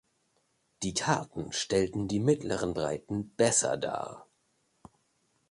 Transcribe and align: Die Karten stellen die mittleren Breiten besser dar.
Die 0.81 0.95
Karten 0.95 1.51
stellen 1.51 2.07
die 2.07 2.19
mittleren 2.19 2.73
Breiten 2.73 3.35
besser 3.35 3.77
dar. 3.77 4.25